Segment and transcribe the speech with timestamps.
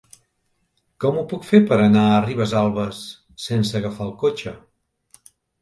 [1.03, 3.05] Com ho puc fer per anar a Ribesalbes
[3.47, 4.59] sense agafar el cotxe?